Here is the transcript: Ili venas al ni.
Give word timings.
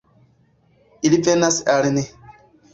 Ili 1.09 1.21
venas 1.29 1.61
al 1.77 1.93
ni. 2.01 2.09